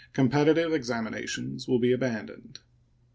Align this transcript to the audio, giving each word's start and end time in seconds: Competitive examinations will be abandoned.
Competitive 0.13 0.73
examinations 0.73 1.67
will 1.67 1.77
be 1.77 1.91
abandoned. 1.91 2.57